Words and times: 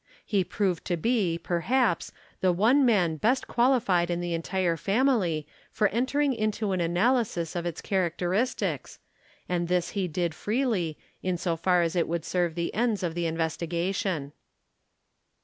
He 0.25 0.43
proved 0.43 0.83
to 0.85 0.97
be, 0.97 1.37
perhaps, 1.37 2.11
the 2.39 2.51
one 2.51 2.83
man 2.83 3.17
best 3.17 3.45
qualified 3.47 4.09
in 4.09 4.19
the 4.19 4.33
entire 4.33 4.75
family 4.75 5.45
for 5.71 5.89
entering 5.89 6.33
into 6.33 6.71
an 6.71 6.81
analysis 6.81 7.55
of 7.55 7.67
its 7.67 7.81
characteristics, 7.81 8.97
and 9.47 9.67
this 9.67 9.91
he 9.91 10.07
did 10.07 10.33
freely, 10.33 10.97
in 11.21 11.37
so 11.37 11.55
far 11.55 11.83
as 11.83 11.95
it 11.95 12.07
would 12.07 12.25
serve 12.25 12.55
the 12.55 12.73
ends 12.73 13.03
of 13.03 13.13
the 13.13 13.27
investigation. 13.27 14.31